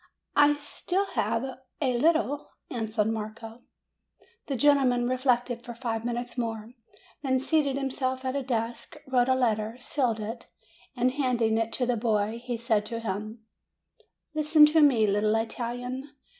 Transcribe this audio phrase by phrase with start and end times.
[0.35, 1.43] "I still have
[1.79, 3.61] a little," answered Marco.
[4.47, 6.73] The gentleman reflected for five minutes more;
[7.21, 10.47] then seated himself at a desk, wrote a letter, sealed it,
[10.95, 13.45] and handing it to the boy, he said to him:
[14.33, 16.09] "Listen to me, little Italian.